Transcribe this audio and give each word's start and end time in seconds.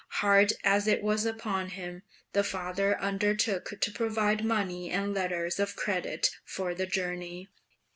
Hard 0.15 0.53
as 0.63 0.87
it 0.87 1.03
was 1.03 1.27
upon 1.27 1.67
him, 1.69 2.01
the 2.33 2.43
father 2.43 2.99
undertook 2.99 3.79
to 3.81 3.91
provide 3.91 4.43
money 4.43 4.89
and 4.89 5.13
letters 5.13 5.59
of 5.59 5.75
credit 5.75 6.31
for 6.43 6.73
the 6.73 6.87
journey. 6.87 7.49